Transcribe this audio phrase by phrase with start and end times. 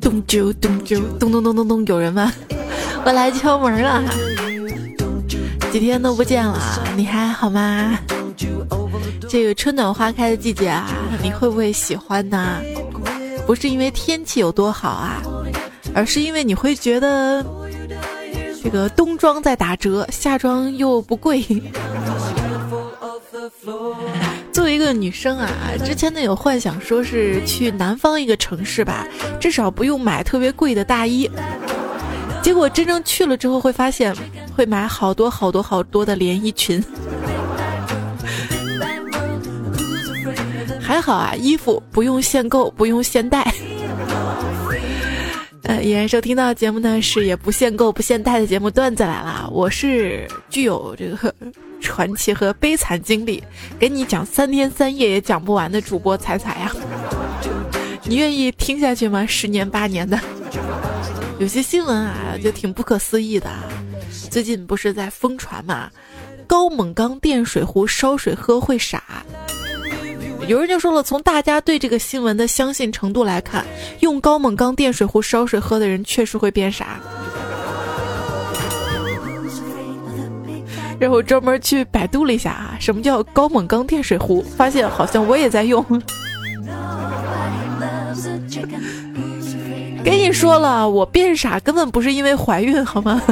[0.00, 2.32] 咚啾咚啾咚咚咚咚咚，有人吗？
[3.04, 4.04] 我来敲门了，
[5.72, 6.56] 几天都不见了，
[6.96, 7.98] 你还好吗？
[9.28, 10.88] 这个春暖花开的季节啊，
[11.20, 12.58] 你会不会喜欢呢？
[13.44, 15.20] 不是因为天气有多好啊，
[15.92, 17.44] 而是因为你会觉得
[18.62, 21.44] 这个冬装在打折，夏装又不贵。
[24.52, 25.48] 作为一个女生啊，
[25.84, 29.06] 之前呢有幻想说是去南方一个城市吧，
[29.40, 31.28] 至少不用买特别贵的大衣。
[32.42, 34.14] 结果真正去了之后，会发现
[34.54, 36.84] 会买好多好多好多的连衣裙。
[40.80, 43.52] 还好啊，衣服不用限购，不用限带。
[45.62, 49.48] 呃，依然收听到节目呢是也不限购不限贷的节目段子来了。
[49.52, 51.32] 我是具有这个
[51.80, 53.42] 传奇和悲惨经历，
[53.78, 56.72] 给你讲三天三夜也讲不完的主播彩彩呀。
[58.04, 59.24] 你愿意听下去吗？
[59.24, 60.18] 十年八年的，
[61.38, 63.62] 有些新闻啊就挺不可思议的啊。
[64.30, 65.88] 最近不是在疯传嘛，
[66.48, 69.24] 高锰钢电水壶烧水喝会傻。
[70.52, 73.64] 有人就说了，从大家对这个新闻的相信程度来看，
[74.00, 77.00] 用高锰钢电水壶烧水喝的人确实会变傻。
[81.00, 85.82] 然后专门去百度了一下啊，什么叫高锰钢电水壶，发现好像我也在用。
[90.04, 93.22] 跟你说了，我变傻根本不是因为怀孕，好吗？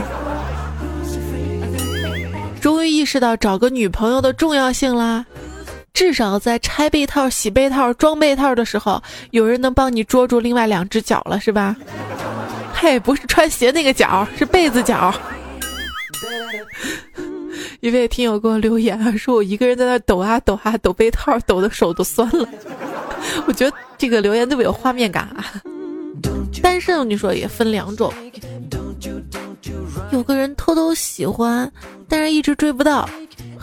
[2.63, 5.27] 终于意识到找个女朋友的重要性啦。
[6.01, 11.77] 至少在拆被套、洗被套、装被套的时候，有人能帮你捉住另外两只脚了，是吧？
[12.73, 15.15] 嘿，不是穿鞋那个脚，是被子脚。
[17.81, 22.49] 一位听友给我留言啊，说我一个人在那抖啊抖啊抖被套，抖的手都酸了。
[23.47, 25.53] 我觉得这个留言特别有画面感啊。
[26.63, 28.11] 单身，你说也分两种，
[30.13, 31.71] 有个人偷偷喜欢，
[32.09, 33.07] 但是一直追不到。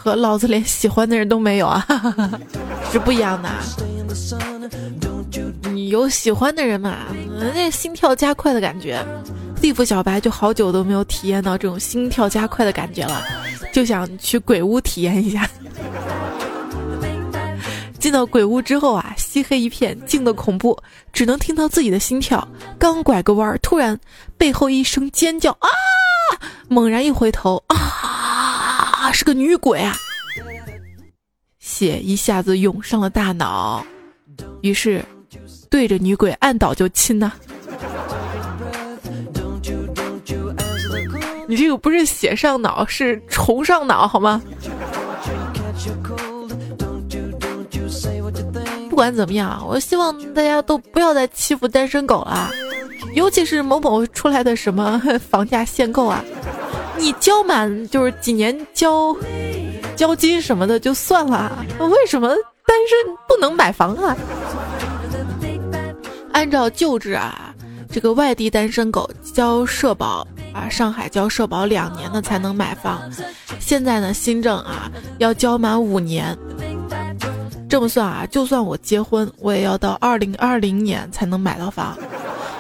[0.08, 1.86] 和老子连喜欢的人都没有啊，
[2.94, 3.50] 是不一样的。
[5.70, 7.00] 你有喜欢的人嘛？
[7.54, 9.06] 那心跳加快的感觉。
[9.60, 13.22] 地府小白就好久都没有体验到这种心跳加快的感觉了，
[13.74, 15.46] 就想去鬼屋体验一下。
[18.00, 20.78] 进到鬼屋之后啊，漆黑一片，静的恐怖，
[21.12, 22.48] 只能听到自己的心跳。
[22.80, 24.00] 刚拐个弯，突然
[24.38, 25.68] 背后一声尖叫啊！
[26.70, 28.17] 猛然一回头啊！
[29.28, 29.94] 个女鬼啊！
[31.60, 33.86] 血一下子涌上了大脑，
[34.62, 35.04] 于是
[35.70, 37.34] 对着女鬼按倒就亲呐。
[41.46, 44.42] 你这个不是血上脑，是虫上脑，好吗？
[48.90, 52.50] 不管怎么样，我希望大家都不要再欺负单身狗了，
[53.14, 56.24] 尤其是某某出来的什么 房价限购啊。
[56.98, 59.16] 你交满就是几年交
[59.96, 62.30] 交金什么的就算了，为什么
[62.66, 64.16] 单身不能买房啊？
[66.34, 67.54] 按照旧制啊，
[67.92, 73.02] 这个外地单身狗交社保啊，上海交社保两年的才能买房。
[73.60, 76.38] 现在呢，新政啊，要交满五年。
[77.70, 81.98] 这么算啊，就算我结婚，我也要到二零二零年才能买到房。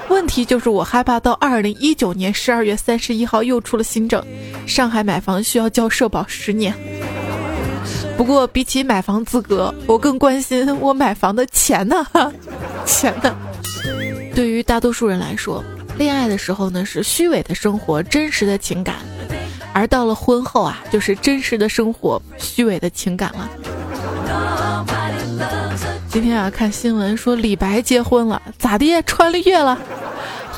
[0.10, 4.24] 问题就是我害怕到二零一九年十二月三十一号又出了新政，
[4.66, 6.74] 上海买房需要交社保十年。
[8.16, 12.06] 不过比起买房资格，我更关心我买房的钱呢，
[12.86, 13.36] 钱呢。
[14.34, 15.64] 对于大多数人来说，
[15.98, 18.96] 恋爱的时候呢是虚伪的生活，真实的情感，
[19.74, 23.50] 而到了婚后啊，就是真实的生活，虚伪的情感了。
[26.10, 29.02] 今天啊，看新闻说李白结婚了，咋的？
[29.04, 29.78] 穿了越了？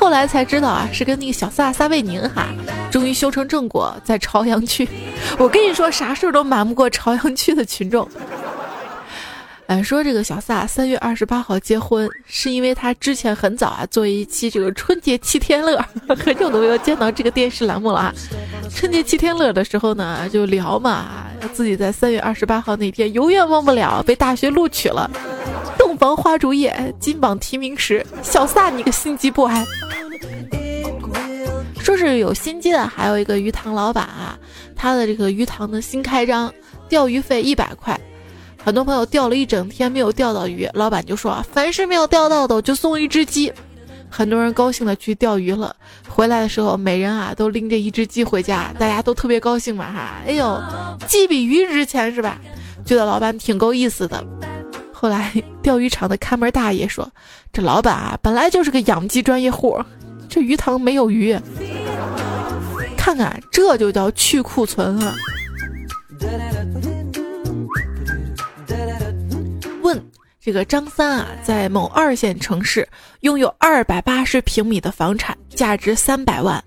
[0.09, 2.47] 后来才知道啊，是跟那个小撒撒贝宁哈，
[2.89, 4.89] 终于修成正果，在朝阳区。
[5.37, 8.09] 我跟你说，啥事儿都瞒不过朝阳区的群众。
[9.67, 15.79] 哎，说这个小撒三月二十八号结婚，是因为他之前很早啊做一期这个春节七天乐，
[16.17, 18.13] 很久都没有见到这个电视栏目了啊。
[18.73, 25.07] 春节七天乐的时候呢，就聊嘛，自己在三月二十八号那天永远忘不了被大学录取了。
[25.99, 29.53] 房花烛夜，金榜题名时，小撒你个心机 boy。
[31.77, 34.39] 说是有心机的，还有一个鱼塘老板啊，
[34.77, 36.51] 他的这个鱼塘的新开张，
[36.87, 37.99] 钓鱼费一百块。
[38.63, 43.51] 很多朋友钓了一整天没有钓到鱼，老板就说，凡是没有钓到的，我就送一只鸡。
[44.09, 45.75] 很多人高兴的去钓鱼了，
[46.07, 50.21] 回来的时候，每人啊都拎着一只鸡回家，大家都特别高兴嘛哈。
[50.25, 50.61] 哎呦，
[51.07, 52.39] 鸡比鱼值钱是吧？
[52.85, 54.23] 觉得老板挺够意思的。
[55.01, 55.31] 后来
[55.63, 57.09] 钓鱼场的看门大爷说
[57.53, 59.81] ：“这老板啊，本来就是个养鸡专业户，
[60.27, 61.39] 这鱼塘没有鱼。
[62.97, 65.15] 看看，这就叫去库存啊！”
[69.81, 70.05] 问
[70.41, 72.85] 这个张三啊，在某二线城市
[73.21, 76.61] 拥有二百八十平米的房产，价值三百万，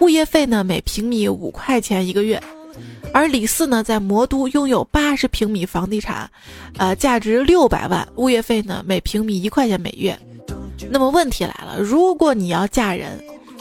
[0.00, 2.42] 物业费呢每平米五块钱一个月。
[3.12, 6.30] 而李四呢，在魔都拥有八十平米房地产，
[6.76, 10.18] 呃，价值六百万，物业费呢每平米一块钱每月。
[10.90, 13.18] 那么问题来了，如果你要嫁人，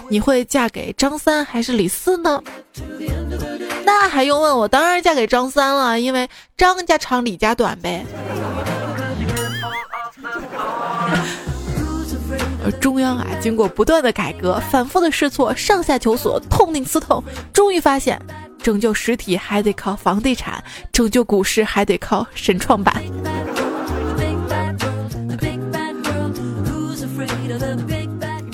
[0.10, 2.44] 你会嫁给张三还是李四呢？
[3.86, 4.58] 那还用问？
[4.58, 6.28] 我当然嫁给张三了，因为
[6.58, 8.06] 张家长李家短呗。
[12.82, 17.24] 中央啊，经过不断的改革，反复的试错，上下求索，痛定思痛，
[17.54, 18.20] 终于发现。
[18.66, 22.96] 拯救实体还得靠房地产，拯救股市还得靠神创板。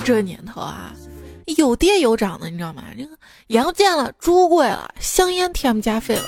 [0.04, 0.92] 这年头啊，
[1.56, 2.82] 有跌有涨的，你知道吗？
[2.94, 3.16] 这个
[3.46, 6.24] 羊见了，猪贵了，香烟添加费了，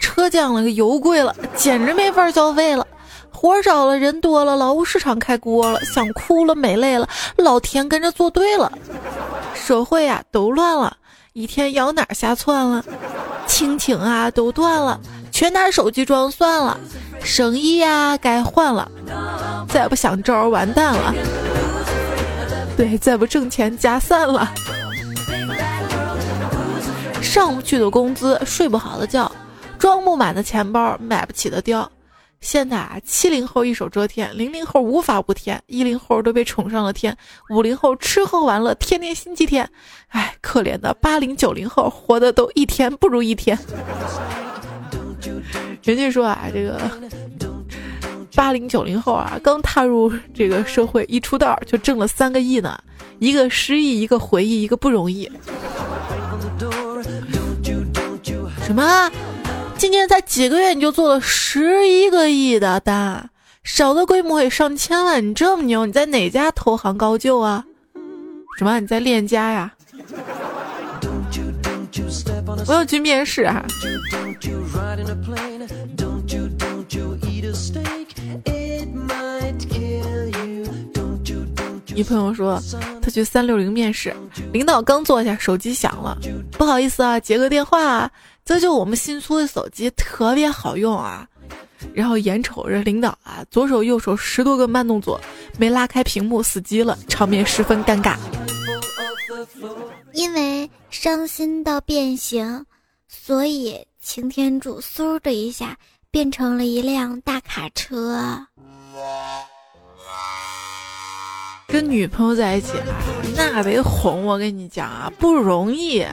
[0.00, 2.86] 车降了，油贵了，简直没法消费了。
[3.32, 7.08] 活少了，人多了，劳务市场开锅了，想哭了，美累了，
[7.38, 8.70] 老天跟着作对了，
[9.56, 10.98] 社会啊都乱了。
[11.34, 12.84] 一天咬哪瞎窜了，
[13.44, 15.00] 亲情啊都断了，
[15.32, 16.78] 全拿手机装算了，
[17.24, 18.88] 生意呀该换了，
[19.68, 21.12] 再不想招完蛋了，
[22.76, 24.48] 对，再不挣钱加散了，
[27.20, 29.28] 上不去的工资，睡不好的觉，
[29.76, 31.84] 装不满的钱包，买不起的貂。
[32.44, 37.16] 现在啊，七零后一手遮天，零零后无法无天，一零后都被宠上了天，
[37.48, 39.68] 五零后吃喝玩乐，天天星期天。
[40.08, 43.58] 哎，可怜的八零九零后，活的都一天不如一天。
[45.82, 46.78] 人家说啊，这个
[48.34, 52.78] 八零九零后啊，刚踏入这个社会，一出道就挣了三个亿呢，
[53.20, 55.28] 一个失忆，一个回忆，一个不容易。
[58.66, 59.10] 什么？
[59.76, 63.28] 今年才几个月你就做了十一个亿的单，
[63.62, 67.64] 少的规模也上千万，你这么牛，你在哪家投行高就啊？
[68.58, 68.80] 什么？
[68.80, 69.72] 你在链家呀？
[72.66, 73.64] 我要去面试啊！
[81.94, 82.60] 一朋友说
[83.02, 84.14] 他去三六零面试，
[84.52, 86.16] 领导刚坐下，手机响了，
[86.52, 88.10] 不好意思啊，接个电话。
[88.44, 91.26] 这就我们新出的手机特别好用啊，
[91.94, 95.18] 然后眼瞅着领导啊，左手右手十多个慢动作，
[95.58, 98.16] 没拉开屏幕死机了，场面十分尴尬。
[100.12, 102.66] 因为伤心到变形，
[103.08, 105.76] 所以擎天柱嗖的一下
[106.10, 108.46] 变成了一辆大卡车。
[111.66, 112.94] 跟女朋友在一起啊，
[113.34, 116.04] 那得哄，我跟你讲啊，不容易。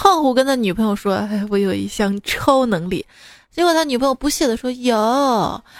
[0.00, 3.04] 胖虎跟他女朋友说：“哎，我有一项超能力。”
[3.50, 4.96] 结果他女朋友不屑的说：“有，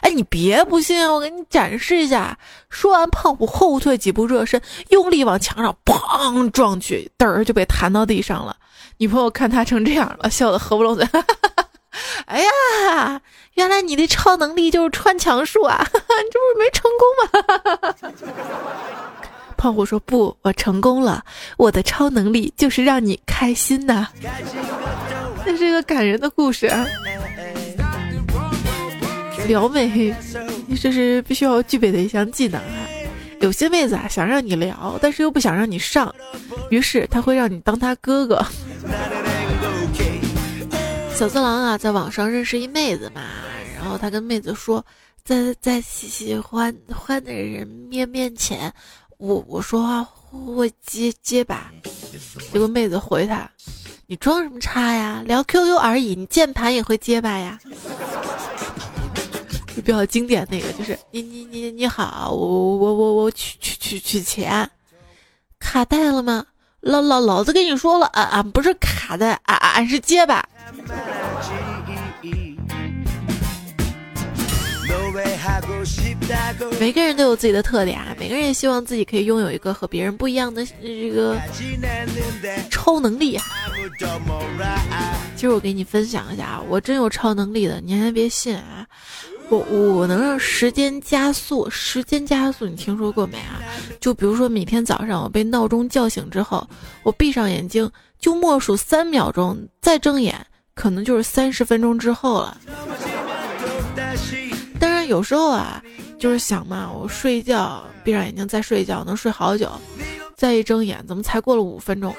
[0.01, 2.37] 哎，你别不信，我给你展示一下。”
[2.69, 8.57] 说完，胖虎后退几步，热身，用力往墙上砰撞去，嘚儿就被弹到地上了。
[8.97, 11.07] 女朋友看他成这样了，笑得合不拢嘴。
[12.27, 13.21] 哎呀，
[13.55, 15.87] 原来你的超能力就是穿墙术啊！
[15.93, 15.99] 你
[16.33, 17.95] 这不是没成功吗？
[19.59, 21.23] 胖虎说：“不，我成功了。
[21.57, 24.09] 我的超能力就是让你开心呐。”
[25.45, 26.87] 这是一个感人的故事啊。
[29.49, 30.15] 撩妹，
[30.81, 32.87] 这是必须要具备的一项技能啊。
[33.41, 36.15] 有些妹子啊，想让你聊，但是又不想让你上，
[36.71, 38.45] 于是他会让你当他哥哥。
[41.15, 43.23] 小色狼啊，在网上认识一妹子嘛，
[43.77, 44.85] 然后他跟妹子说，
[45.25, 48.73] 在在喜欢欢的人面面前。
[49.19, 51.71] 我我说话会结结巴，
[52.53, 53.49] 结果妹子回他
[54.07, 55.23] ：“你装什么叉呀？
[55.27, 57.59] 聊 QQ 而已，你键盘也会结巴呀？”
[59.75, 64.71] 就比较经典那个，就是你你你你好，我我我我取取取取钱，
[65.59, 66.47] 卡带了吗？
[66.81, 70.49] 老老老子跟你说了，俺俺不是卡带，俺俺是结巴。
[76.81, 81.37] 每个人都有自己的特点啊，每个人也希望自己可以拥有一个和别人不一样的这个
[82.71, 83.45] 超能力啊。
[85.37, 88.87] 今儿我给你分享一下啊，我真有超能力的，你还别信啊！
[89.51, 93.63] 我我能让时间加速，时间加速，你听说过没啊？
[94.01, 96.69] 就比如说每天早上我被闹钟叫醒之后，
[97.03, 100.35] 我闭上眼睛就默数三秒钟，再睁眼
[100.75, 102.59] 可能就是三十分钟之后了。
[105.09, 105.83] 有时候啊。
[106.19, 109.71] 就是想嘛，我睡觉，闭上眼睛再睡觉，能睡好久。
[110.37, 112.13] 再一睁眼，怎么才过了五分钟？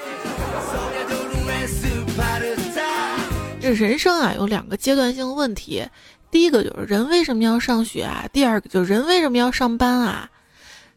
[3.59, 5.85] 这人生啊，有两个阶段性的问题。
[6.31, 8.23] 第一个就是人为什么要上学啊？
[8.31, 10.29] 第二个就是人为什么要上班啊？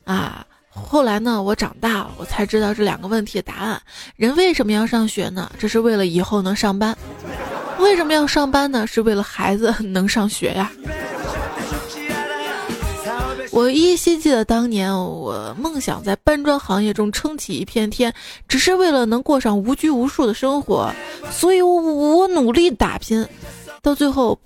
[0.05, 3.83] 啊，后来呢，我长大了，我才知道这两个问题的答案。
[4.15, 5.51] 人为什么要上学呢？
[5.59, 6.97] 这是为了以后能上班。
[7.81, 8.87] 为什么要上班呢？
[8.87, 10.71] 是为了孩子能上学呀。
[13.53, 18.13] 我依稀记得当年，我梦想在搬砖行业中撑起一片天，
[18.49, 20.91] 只是为了能过上无拘无束的生活，
[21.31, 23.27] 所以我我努力打拼，
[23.83, 24.41] 到最后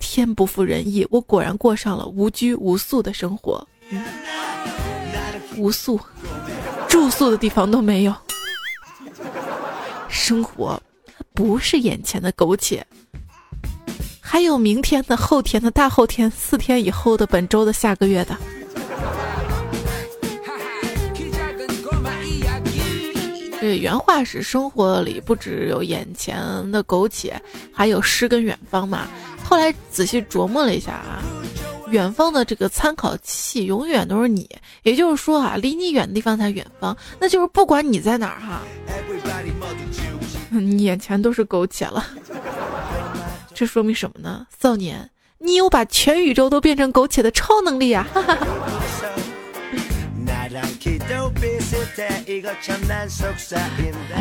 [0.00, 3.66] 天不负人意，我果然过上了无拘无束的生活，
[5.58, 6.00] 无宿，
[6.88, 8.14] 住宿的地方都没有，
[10.08, 10.82] 生活
[11.34, 12.86] 不是眼前的苟且。
[14.32, 18.34] 还有明天的、后天的、大后天、四天以后的、本周的、下个月的。
[23.60, 26.40] 这原话是：生活里不只有眼前
[26.72, 27.38] 的苟且，
[27.70, 29.06] 还有诗跟远方嘛。
[29.44, 31.22] 后来仔细琢磨了一下啊，
[31.90, 34.48] 远方的这个参考器永远都是你，
[34.82, 38.62] 也就是说啊，离你远的地方才远方，那就是不管你在哪儿哈，
[40.58, 42.02] 你眼前都是苟且了。
[43.54, 44.46] 这说明什么呢？
[44.60, 48.06] 少年，你有把全宇宙都变成苟且的超能力啊！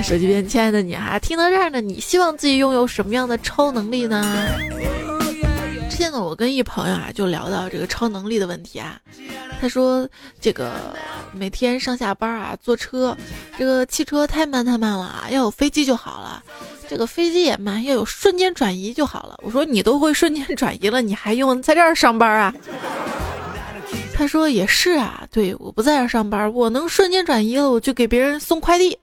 [0.04, 4.48] 手机边，亲爱的你哈，听到这儿呢，你希望自己拥有什么样的超能力呢？
[5.90, 9.00] 之前呢，我跟一朋友啊，就聊到这个超能力的问题啊。
[9.60, 10.08] 他说，
[10.40, 10.96] 这个
[11.34, 13.16] 每天上下班啊，坐车，
[13.58, 16.44] 这个汽车太慢太慢了，要有飞机就好了。
[16.92, 19.40] 这个飞机也慢，要有瞬间转移就好了。
[19.44, 22.54] 我说你都会瞬间转移了，你还用在这儿上班啊？
[24.14, 28.98] 他说也是啊，对，我不在这儿上班，我能瞬间转移了，我就给别人送快递。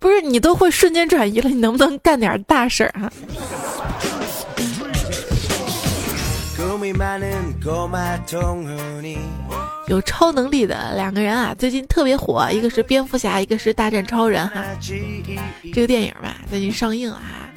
[0.00, 3.12] 不是你都会瞬间转移了，你能不能干点大事儿啊？
[9.88, 14.64] 有超能力的两个人啊，最近特别火，一个是蝙蝠侠，一个是大战超人哈。
[15.74, 17.48] 这个电影吧，最近上映了哈。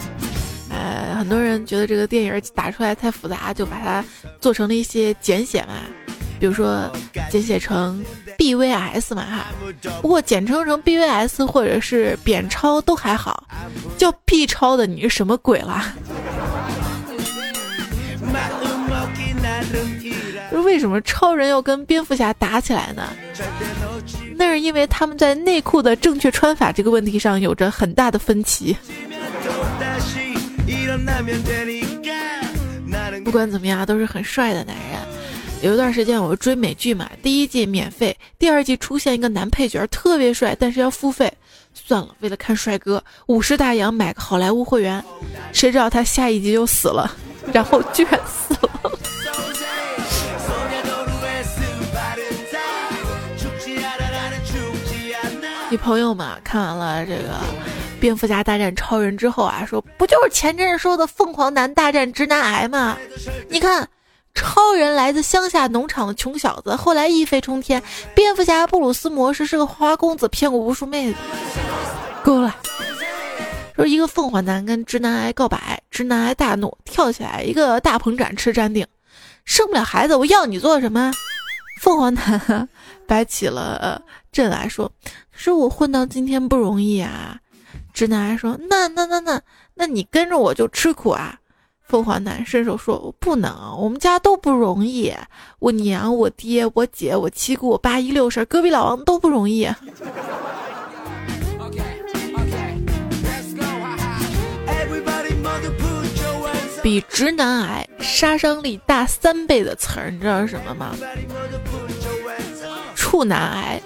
[0.72, 4.04] 呃，很多人觉得这个电影打出来太复杂，就把它
[4.40, 5.76] 做成了一些简写嘛，
[6.40, 6.92] 比如说
[7.30, 8.04] 简写成
[8.38, 9.46] BVS 嘛哈。
[10.02, 13.44] 不过简称成 BVS 或者是扁超都还好，
[13.98, 15.94] 叫 B 超的你是什么鬼啦？
[20.64, 23.10] 为什么超人要跟蝙蝠侠打起来呢？
[24.36, 28.76] 那是因为他们在内裤的正确穿法这个问题上有着很大的分歧。
[33.24, 35.00] 不管怎么样，都是很帅的男人。
[35.62, 41.32] 有一段时间我追美剧嘛，第一季免费，第二季出现一个男配角特别帅，但是要付费。
[41.74, 45.04] 算了，为了看帅哥，五十大洋买个好莱坞会员。
[45.54, 47.16] 谁知道他下一集就死了，
[47.54, 48.63] 然后居然死了。
[55.84, 57.34] 朋友们看完了这个
[58.00, 62.98] 《蝙蝠侠大战超人》之后啊，说不就是前阵说的凤凰男大战直男癌吗？
[63.50, 63.86] 你看，
[64.34, 67.82] 超人来自乡下农场的穷小子，后来一飞冲天；
[68.16, 71.20] 蝙蝠侠布鲁斯模式是个花花公子，骗过无数妹子。
[72.24, 72.56] 够了，
[73.76, 78.88] 说一个凤凰男跟直男癌告白，直男癌大怒，跳起来一个大鹏展翅站定，
[79.44, 81.12] 生不了孩子，我要你做什么？
[81.82, 82.70] 凤凰男
[83.06, 84.02] 摆起了
[84.34, 84.92] 阵来说。
[85.32, 87.40] 是我混到今天不容易啊！
[87.94, 89.42] 直男癌说：“那那那那，
[89.76, 91.40] 那你跟着我就吃苦啊！”
[91.82, 95.14] 凤凰男伸手说：“我不能，我们家都不容易，
[95.60, 99.68] 我娘、我爹、我姐、我七姑、我八姨六婶、隔壁老王都不容易。”
[106.84, 110.96] 比直男癌杀伤力大三倍的词儿，你知道是什么吗？
[113.14, 113.80] 处男癌。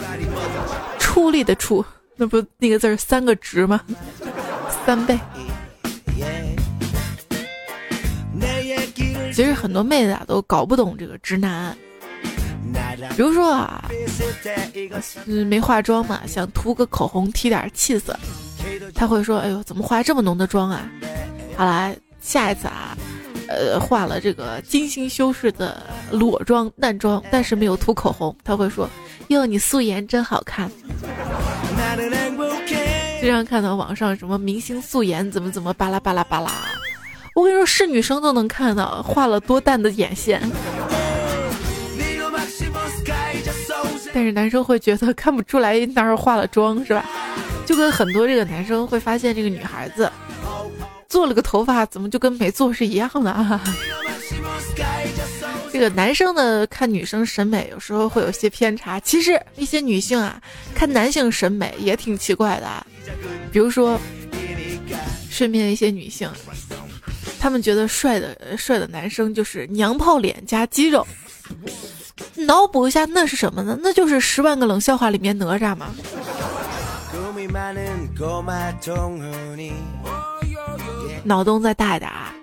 [0.97, 1.83] 出力的出，
[2.15, 3.81] 那不那个字儿三个直吗？
[4.85, 5.19] 三倍。
[9.33, 11.77] 其实很多妹子啊都搞不懂这个直男，
[13.17, 13.91] 比如说啊，
[15.25, 18.17] 嗯没化妆嘛，想涂个口红提点气色，
[18.95, 20.89] 他会说：“哎呦，怎么化这么浓的妆啊？”
[21.57, 22.97] 好了，下一次啊，
[23.49, 28.89] 呃，化了这个精心修饰的裸妆淡妆，但是没有涂口红，他会说。
[29.29, 30.71] 哟，你素颜真好看。
[33.19, 36.51] 经常看到网上什么明星素颜怎么怎么巴拉巴拉巴拉，
[37.35, 40.41] 我跟你说，是女生都能看到画了多淡的眼线。
[44.13, 47.03] 但是男生会觉得看不出来哪儿化了妆，是吧？
[47.65, 50.09] 就跟很多这个男生会发现这个女孩子
[51.09, 53.61] 做了个头发，怎么就跟没做是一样的啊？
[55.77, 60.41] 这个男生呢看女生审美有时候会有些偏差，其实一些女性啊
[60.73, 62.87] 看男性审美也挺奇怪的，
[63.51, 63.99] 比如说
[65.29, 66.27] 身边的一些女性，
[67.39, 71.05] 她们觉得帅的帅的男生就是娘炮脸加肌肉。
[72.33, 73.77] 脑补一下，那是什么呢？
[73.83, 75.93] 那就是《十万个冷笑话》里面哪吒嘛。
[81.23, 82.33] 脑洞再大一点啊！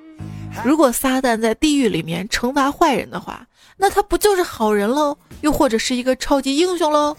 [0.62, 3.46] 如果撒旦在地狱里面惩罚坏人的话，
[3.76, 5.16] 那他不就是好人喽？
[5.40, 7.16] 又或者是一个超级英雄喽？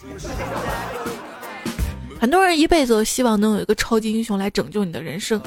[2.18, 5.40] 很多人一辈子都希望能有一个超级英雄来拯救你的人生，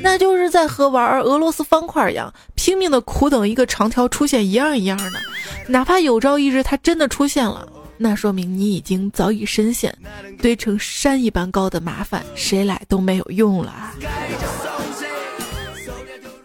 [0.00, 5.20] 那就是在和玩俄罗斯方块一样，拼命的苦等一个长条出现一样一样的。
[5.66, 9.92] 哪怕有朝一日他真的出现了，那说明你已经早已深陷
[10.40, 13.92] 堆成山一般高的麻烦，谁来都没有用了。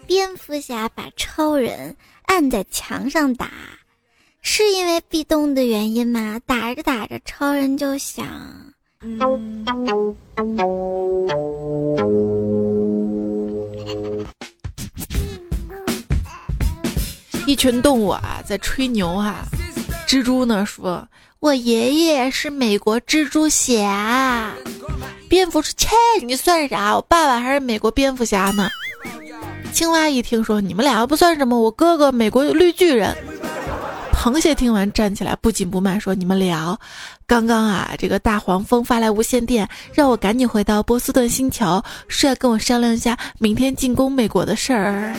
[0.09, 3.51] 蝙蝠侠把超人按在墙上打，
[4.41, 6.41] 是因为壁咚的原因吗？
[6.47, 8.25] 打着打着，超人就想。
[17.45, 19.45] 一群动物啊，在吹牛哈。
[20.07, 21.07] 蜘蛛呢说
[21.39, 24.55] ：“我爷爷是美国蜘蛛侠。”
[25.29, 25.89] 蝙蝠说：“切，
[26.25, 26.95] 你算啥？
[26.95, 28.67] 我爸爸还是美国蝙蝠侠呢。”
[29.71, 33.15] 青蛙一听说：“你们俩不算什么，我哥哥美国绿巨人。”
[34.11, 36.77] 螃蟹听完站起来，不紧不慢说：“你们聊，
[37.25, 45.13] 刚刚啊，这个大黄蜂发来无线电，让我赶紧回到波斯顿星球，是要跟我商量一下明天进攻美国的事儿。”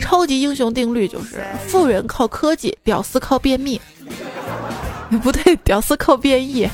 [0.00, 3.80] 超级英雄定律就是：富人靠科技，屌丝靠便秘。
[5.22, 6.68] 不对，屌丝靠变异。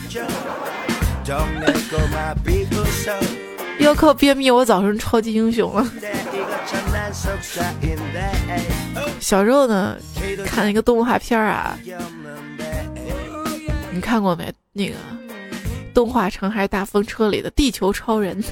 [3.78, 5.86] 要靠便秘，我早成超级英雄了。
[9.20, 9.96] 小时候呢，
[10.44, 11.78] 看一个动画片啊，
[13.90, 14.52] 你看过没？
[14.72, 14.94] 那个
[15.94, 18.42] 动画城还是大风车里的地球超人，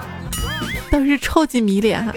[0.90, 2.12] 当时超级迷恋哈。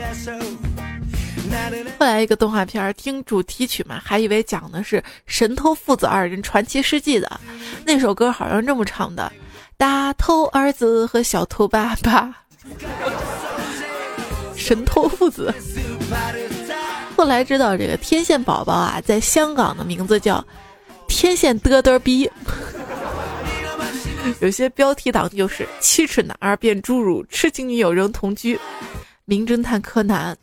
[2.00, 7.40] 后来一个动画片，听主题曲嘛，还以为讲的是神偷父子二人传奇事迹的。
[7.86, 9.32] 那首歌好像这么唱的。
[9.78, 12.34] 大头儿子和小头爸爸，
[14.56, 15.54] 神偷父子。
[17.16, 20.44] 后来知道这个天线宝宝啊，在香港的名字叫
[21.08, 22.30] 天线嘚嘚逼。
[24.40, 28.58] 有些标题党就是七尺男儿变侏儒，痴情女友仍同居。
[29.26, 30.38] 名侦探柯南，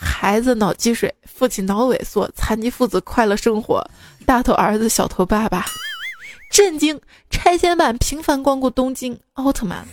[0.00, 3.84] 孩子脑积水，父亲脑萎缩，残疾父子快乐生活。
[4.24, 5.66] 大头儿子，小头爸爸。
[6.52, 6.98] 震惊！
[7.30, 9.18] 拆迁版频繁光顾东京。
[9.34, 9.84] 奥特曼，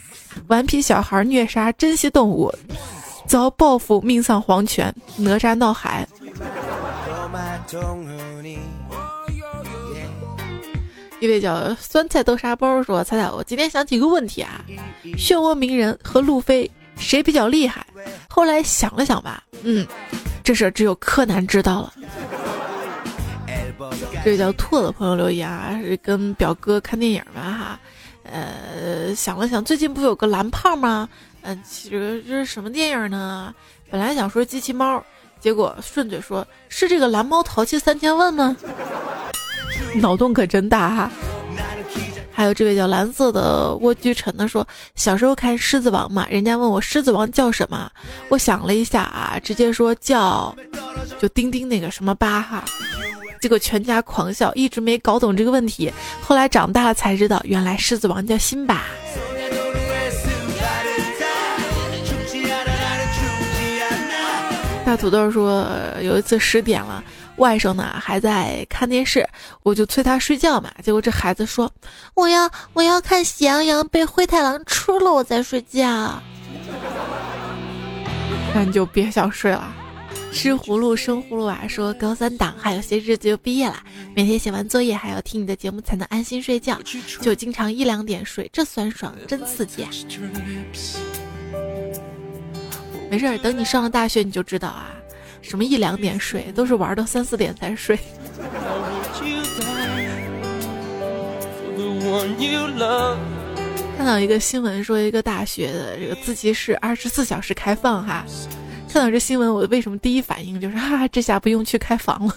[0.48, 2.54] 顽皮小孩虐杀珍稀动物，
[3.28, 4.94] 遭报复命丧黄泉。
[5.18, 6.08] 哪吒闹海。
[11.20, 14.64] 一位叫酸菜豆沙包说：“猜猜我今天想起一个问题啊，
[15.18, 17.86] 漩涡鸣人和路飞谁比较厉害？
[18.28, 19.86] 后来想了想吧，嗯，
[20.44, 21.94] 这事只有柯南知道了。”
[24.24, 27.80] 这位叫兔的朋友留言啊，是跟表哥看电影嘛哈，
[28.24, 31.08] 呃，想了想，最近不有个蓝胖吗？
[31.42, 33.54] 嗯，其实这是什么电影呢？
[33.92, 35.04] 本来想说机器猫，
[35.40, 38.56] 结果顺嘴说是这个蓝猫淘气三千问吗？
[39.96, 41.12] 脑洞可真大哈！
[42.32, 47.90] 还有这位叫蓝色的蜗居尘的说，小时候看《狮子王》嘛，人家问我《狮子王》叫什么，
[48.28, 50.54] 我想了一下啊，直接说叫
[51.18, 52.66] 就丁丁那个什么八哈。
[53.40, 55.92] 结果全家狂笑，一直没搞懂这个问题。
[56.22, 58.84] 后来长大了才知道，原来狮子王叫辛巴。
[64.86, 65.68] 大土豆说，
[66.02, 67.04] 有一次十点了，
[67.38, 69.28] 外甥呢还在看电视，
[69.64, 70.72] 我就催他睡觉嘛。
[70.84, 71.72] 结果这孩子说，
[72.14, 76.22] 我要我要看喜羊羊被灰太狼吃了，我再睡觉。
[78.54, 79.74] 那你就别想睡了。
[80.32, 83.82] 吃葫芦生葫芦娃说高三党还有些日子就毕业了，
[84.14, 86.78] 每天写完作业还要听你的节目才能安心睡觉，
[87.22, 89.90] 就经常一两点睡，这酸爽真刺激啊！
[93.10, 94.92] 没事儿，等你上了大学你就知道啊，
[95.48, 97.98] 什么一两点睡都是玩到三四点才睡。
[103.98, 108.26] 看到一个新闻说，一个大学的这个自习室二十四小时开放哈。
[108.92, 112.36] 看到这新闻，我为什么第一反应就是哈，这下不用去开房了？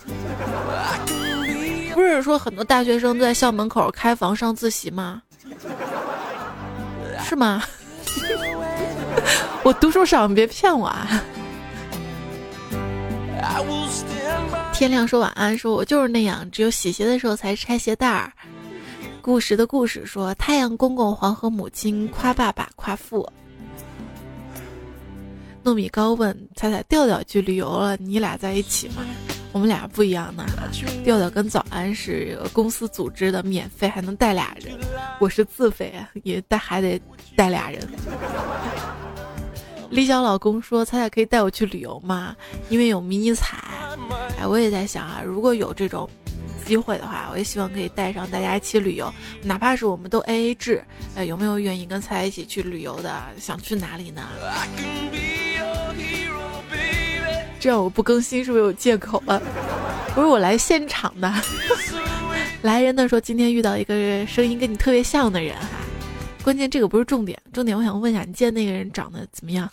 [1.94, 5.22] 不是说很多大学生在校门口开房上自习吗？
[7.24, 7.62] 是吗？
[9.62, 11.22] 我读书少，你别骗我啊！
[14.72, 18.32] 天亮说晚安，说我就是那样，只有洗鞋的时候才拆鞋带儿。
[19.20, 23.28] 故事的故事说，太阳公公、黄河母亲夸爸爸夸父。
[25.64, 29.04] 糯米糕问彩彩调调去旅游了，你俩在一起吗？
[29.50, 30.46] 我们俩不一样呢，
[31.04, 34.78] 调调跟早安是公司组织的，免费还能带俩人，
[35.18, 37.00] 我是自费也带还得
[37.34, 37.80] 带俩人。
[39.90, 42.36] 李小老公说彩彩可以带我去旅游吗？
[42.68, 43.56] 因为有迷你彩。
[44.38, 46.08] 哎，我也在想啊，如果有这种。
[46.64, 49.10] 机会的话，我也希望可以带上大家一起旅游，
[49.42, 50.84] 哪怕是我们都 A A 制。
[51.16, 53.22] 哎，有没有愿意跟菜一起去旅游的？
[53.40, 54.28] 想去哪里呢？
[57.58, 59.40] 这样我不更新是不是有借口了？
[60.14, 61.32] 不是我来现场的，
[62.60, 65.56] 来人的说今天遇到一个声音跟你特别像的人。
[66.48, 69.70] 关键这个不是重点，重点我想问一下，你见那个人长得怎么样？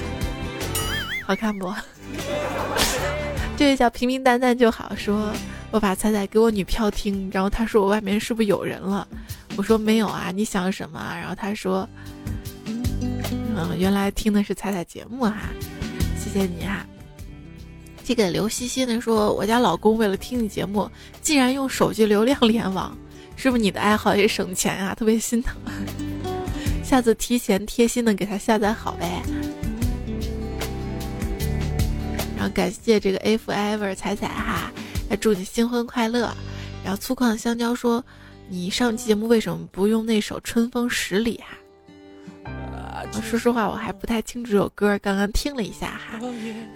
[1.24, 1.72] 好看不？
[3.56, 4.94] 这位叫平平淡淡就好。
[4.94, 5.32] 说
[5.70, 9.08] 我把彩彩给我女票听，然后他说我外面是不是有人了？
[9.56, 11.00] 我说没有啊，你想什么？
[11.18, 11.88] 然后他说，
[12.66, 15.44] 嗯，原来听的是彩彩节目哈，
[16.22, 16.84] 谢谢你哈。
[18.04, 20.90] 这个刘西西呢说，我家老公为了听你节目，
[21.22, 22.94] 竟然用手机流量联网，
[23.36, 24.94] 是不是你的爱好也省钱啊？
[24.94, 25.54] 特别心疼，
[26.82, 29.22] 下次提前贴心的给他下载好呗。
[32.36, 34.72] 然后感谢这个 F ever 彩彩哈，
[35.08, 36.34] 来祝你新婚快乐。
[36.84, 38.04] 然后粗犷香蕉说，
[38.48, 41.56] 你上期节目为什么不用那首《春风十里》哈？
[43.22, 46.20] 说实话，我还不太清楚这首歌，刚刚听了一下哈。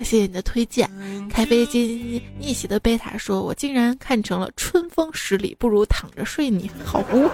[0.00, 0.90] 谢谢你的推荐。
[1.28, 7.28] 开飞机逆袭的贝塔说，我竟然看成了《春风十里》，不如躺着睡你好不？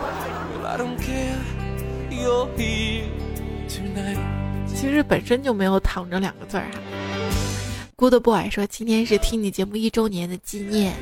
[4.74, 6.80] 其实本身就没有躺着两个字儿哈。
[7.96, 10.94] Good boy 说：“今天是听你节目一周年的纪念。”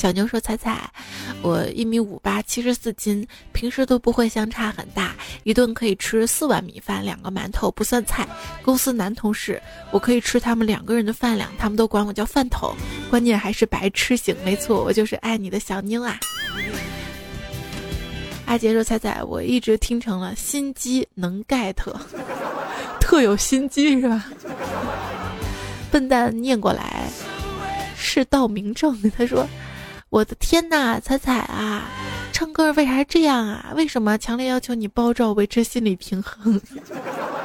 [0.00, 0.90] 小牛说：“彩彩，
[1.42, 8.26] 我一米五八，七十四斤，平时都不会相差很大，一顿可以吃四碗米饭，两个馒头不算菜。
[8.62, 9.60] 公司男同事，
[9.90, 12.74] 我可以吃他们两个人的饭量，他们都管我叫饭桶。
[13.10, 16.18] 关键还是白痴型，没错，我就是爱你的小妞啊。”
[18.48, 21.74] 阿杰说：“彩彩，我一直听成了心机能 get。
[23.02, 24.24] ”特有心机是吧？
[25.92, 27.06] 笨蛋念过来
[27.98, 28.98] 是道明正。
[29.10, 29.46] 他说
[30.10, 31.84] ：“我的天呐，彩彩啊，
[32.32, 33.72] 唱歌为啥这样啊？
[33.76, 36.60] 为什么强烈要求你爆照维持心理平衡？”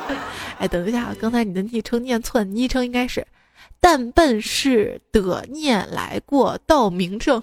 [0.57, 3.25] 哎，等一下，刚才你的昵称念错，昵称应该是
[3.79, 7.39] “但笨是的念来过道明正”，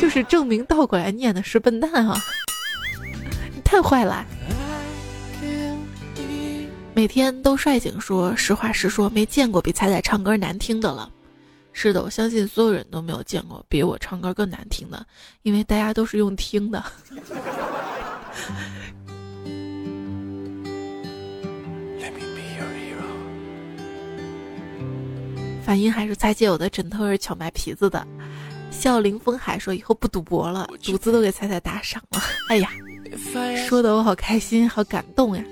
[0.00, 2.18] 就是证明倒过来念的是笨蛋啊！
[3.54, 4.24] 你太坏了。
[6.94, 11.10] 每天都率警说实话实说，没见过比彩彩唱歌难听的了。
[11.72, 15.04] 是的，我相信所有人都没有见过比我唱歌更难听的，
[15.42, 16.84] 因为大家都是用听的。
[25.64, 28.06] 反应还是猜姐，我的枕头是荞麦皮子的。
[28.70, 32.20] 笑林风海说以后不赌博了，赌资都给彩彩打赏了。
[32.48, 32.70] 哎呀，
[33.68, 35.44] 说的我好开心，好感动呀。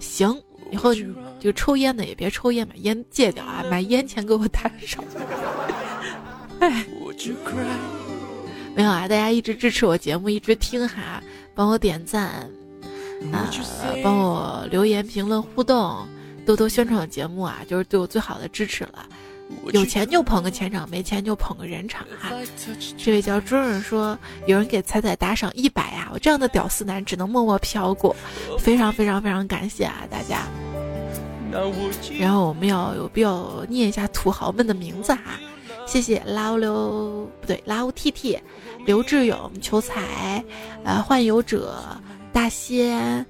[0.00, 0.34] 行。
[0.70, 0.92] 以后
[1.38, 3.64] 就抽烟的也别抽烟，把烟戒掉啊！
[3.70, 5.04] 买烟钱给我打赏。
[6.58, 6.84] 哎，
[8.74, 11.22] 没有啊，大家一直支持我节目，一直听哈，
[11.54, 12.50] 帮我点赞
[13.32, 13.48] 啊，
[14.02, 16.06] 帮我留言、评论、互动，
[16.44, 19.06] 多多宣传我节目啊，就是对我最好的支持了。
[19.72, 22.30] 有钱就捧个钱场，没钱就捧个人场哈。
[22.96, 28.14] 这位叫朱润说，有人给彩彩打赏一百啊，我这样的屌丝男只能默默飘过，
[28.58, 30.42] 非常非常非常感谢啊大家。
[32.18, 35.38] 然后我们要有必要念一下土豪们的名字哈，
[35.86, 38.38] 谢谢拉欧刘不对拉欧 T T，
[38.84, 40.44] 刘志勇、求财，
[40.84, 41.82] 呃幻游者、
[42.32, 43.24] 大仙。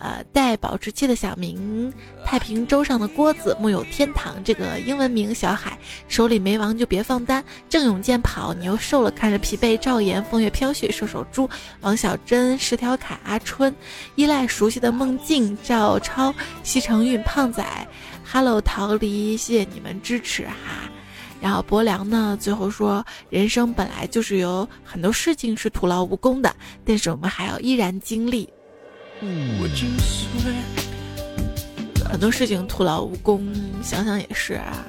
[0.00, 1.92] 呃，带保质期的小明，
[2.24, 13.74] 太平洲上的锅子，木有天堂这个英文名小海，手里没王就别放单，郑永健跑，你又瘦了，看着疲惫，赵岩风月飘雪，瘦瘦猪，王小珍，石条卡，阿春，
[14.14, 16.32] 依赖熟悉的梦境，赵超，
[16.62, 17.64] 西城韵，胖仔
[18.24, 20.88] ，Hello 逃离，谢谢你们支持哈，
[21.40, 28.48] 然后伯良呢，最后说，人生本来就是有很多事情是徒劳无功的，但是我们还要依然经历。
[32.10, 33.46] 很多事情徒劳无功，
[33.82, 34.84] 想想也是啊，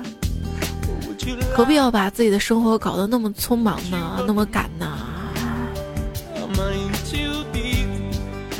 [1.53, 4.23] 何必要把自己的生活搞得那么匆忙呢？
[4.25, 5.07] 那么赶呢？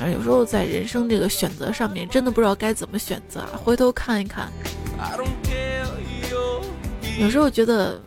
[0.02, 3.42] 而有时候在人生这个选择上面，真的不知道该怎么选择。
[3.42, 4.52] 啊回头看一看，
[7.20, 8.02] 有时候觉得，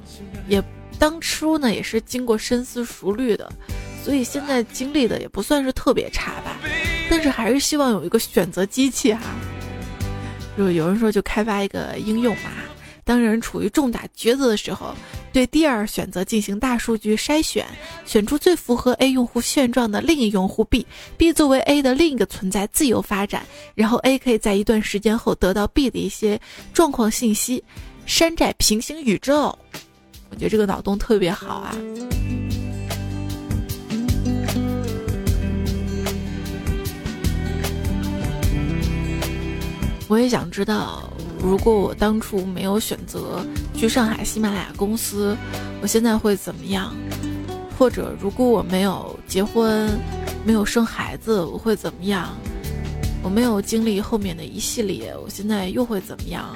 [0.48, 0.62] 也
[0.98, 3.50] 当初呢也是经过深思熟虑的，
[4.02, 6.56] 所以现在经历的也不算是特别差吧。
[7.12, 9.20] 但是还是希望有一个选择机器哈。
[10.56, 12.50] 就有人说，就开发一个应用嘛。
[13.04, 14.94] 当人处于重大抉择的时候，
[15.30, 17.66] 对第二选择进行大数据筛选，
[18.06, 23.42] 选出最符合 A 用户现状的另一用户 B，B 作为 A 的另一个存在自由发展，
[23.74, 26.40] 然后 A 可以在一段时间后得到 B 的一些
[26.72, 27.62] 状况信息，
[28.06, 29.58] 山寨平行宇宙。
[30.30, 31.76] 我觉得这个脑洞特别好啊！
[40.12, 41.08] 我也想知道。
[41.40, 43.42] 如果我当初没有选择
[43.74, 45.34] 去上海喜马拉雅公司，
[45.80, 46.94] 我现在会怎么样？
[47.78, 49.88] 或者如果我没有结婚，
[50.44, 52.28] 没有生孩子，我会怎么样？
[53.22, 56.54] 我没有经历后面的一系列，我现在又会怎么样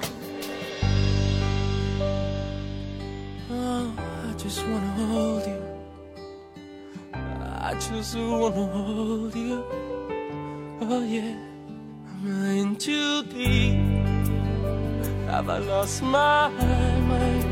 [15.28, 17.44] ？Have I lost my mind?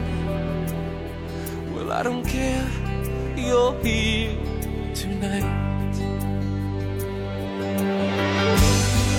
[1.75, 2.65] Well, I don't care.
[3.37, 4.37] You're here
[4.95, 5.45] tonight.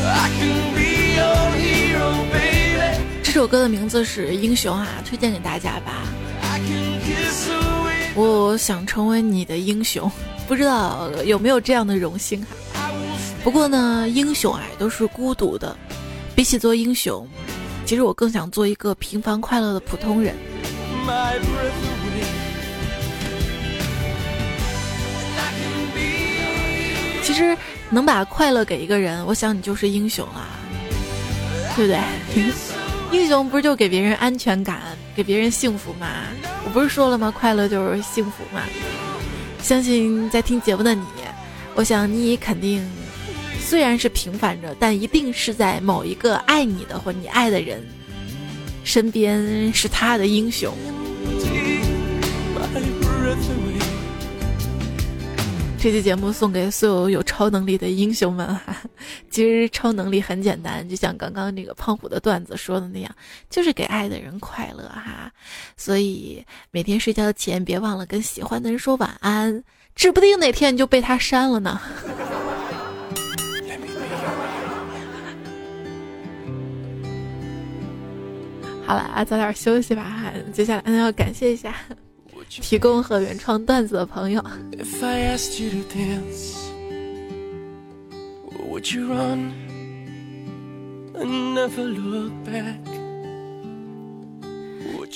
[0.08, 3.00] I can be your hero, baby.
[3.24, 6.04] 这首歌的名字是《英雄》啊，推荐给大家吧。
[8.16, 10.10] 我想成为你的英雄，
[10.48, 12.48] 不知道有没有这样的荣幸哈。
[13.46, 15.78] 不过呢，英雄哎都是孤独的，
[16.36, 17.28] 比起做英雄。
[17.86, 20.36] 其实我更想做一个平凡快乐的普通人。
[27.22, 27.56] 其实
[27.92, 30.48] 能把快乐给一个人，我想你就是英雄啊，
[31.76, 32.02] 对不对？
[33.16, 34.82] 英雄不是就给别人安全感，
[35.16, 36.08] 给别人幸福吗？
[36.66, 37.32] 我不是说了吗？
[37.32, 38.64] 快乐就是幸福嘛。
[39.62, 41.06] 相信在听节目的你，
[41.76, 42.84] 我想你肯定。
[43.66, 47.84] 虽然是平凡着，但一定是在某一个爱你的或你爱的人
[48.84, 50.72] 身边，是他的英雄。
[55.80, 58.78] 这期节目送给所有有超能力的英雄们哈！
[59.32, 63.12] 其实超能力很简单，就像刚刚那个胖虎的段子说的那样，
[63.50, 65.32] 就是给爱的人快乐哈。
[65.76, 69.64] 所以每天睡觉前别忘了跟喜欢的人说晚安，
[69.96, 71.82] 指不定哪天你就被他删了呢。
[78.86, 80.32] 好了啊，早点休息吧。
[80.54, 81.76] 接下来要感谢一下
[82.50, 84.44] 提供和原创段子的朋友。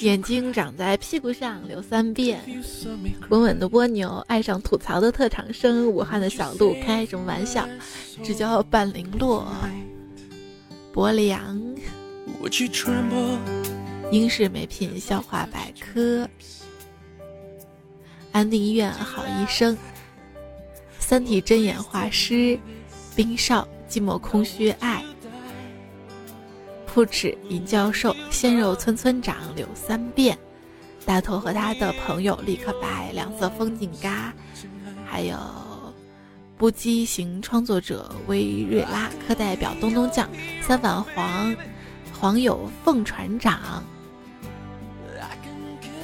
[0.01, 2.39] 眼睛长在屁股上流三遍，
[3.29, 7.67] 稳稳的蜗牛爱上吐槽的特长生，武汉的小鹿开什么玩笑？
[8.23, 9.45] 只叫半零落，
[10.93, 11.61] 薄凉。
[14.11, 16.27] 英式美品笑话百科，
[18.31, 19.77] 安定医院好医生，
[20.97, 22.57] 三体真眼画师，
[23.15, 25.03] 冰少寂寞空虚爱，
[26.87, 28.15] 铺纸尹教授。
[28.31, 30.37] 鲜肉村村长柳三变，
[31.05, 34.33] 大头和他的朋友立刻白两色风景嘎，
[35.05, 35.37] 还有
[36.57, 40.27] 不羁型创作者威瑞拉课代表东东酱。
[40.61, 41.55] 三反黄。
[42.19, 43.81] 黄友凤船长，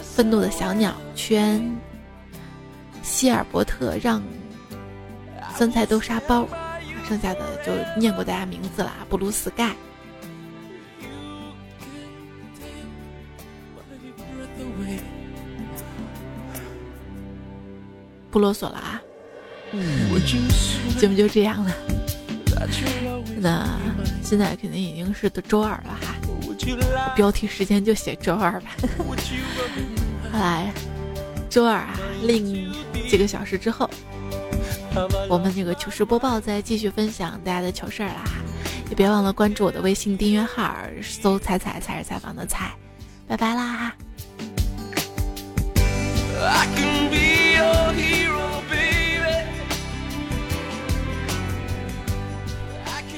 [0.01, 1.61] 愤怒的小鸟圈，
[3.03, 4.23] 希尔伯特让
[5.57, 6.47] 酸菜豆沙包，
[7.05, 8.93] 剩下的就念过大家名字啦。
[9.09, 9.75] 布鲁斯盖，
[18.31, 19.01] 不啰嗦了啊，
[20.97, 21.71] 节目就这样了。
[23.37, 23.77] 那
[24.23, 25.97] 现在肯定已经是周二了。
[26.01, 26.04] 哈，
[27.15, 28.71] 标题时间就写周二吧。
[30.33, 30.71] 来，
[31.49, 32.71] 周二啊，另
[33.07, 33.89] 几个小时之后，
[35.29, 38.23] 我们这个糗事播报再继续分享大家的糗事儿啦。
[38.89, 42.71] 也别忘了关注我的微信订阅号，搜“彩彩才是采访的彩”。
[43.27, 43.95] 拜拜啦。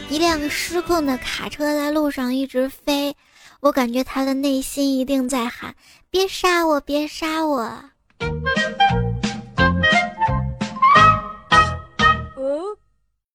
[0.09, 3.13] 一辆失控的卡车在路上一直飞，
[3.61, 5.75] 我感觉他的内心一定在喊
[6.09, 7.83] ：“别杀我，别杀我！”